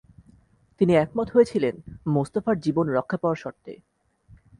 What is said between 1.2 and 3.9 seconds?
হয়েছিলেন, মোস্তফার জীবন রক্ষা পাওয়ার শর্তে।